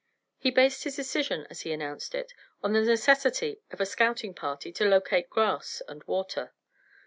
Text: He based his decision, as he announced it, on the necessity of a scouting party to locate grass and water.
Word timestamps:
He 0.39 0.49
based 0.49 0.83
his 0.83 0.95
decision, 0.95 1.45
as 1.51 1.61
he 1.61 1.71
announced 1.71 2.15
it, 2.15 2.33
on 2.63 2.73
the 2.73 2.81
necessity 2.81 3.61
of 3.69 3.79
a 3.79 3.85
scouting 3.85 4.33
party 4.33 4.71
to 4.71 4.83
locate 4.89 5.29
grass 5.29 5.79
and 5.87 6.03
water. 6.05 6.55